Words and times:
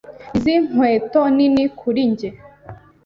Izi 0.37 0.53
nkweto 0.67 1.21
nini 1.35 1.63
kuri 1.79 2.01
njye. 2.11 2.29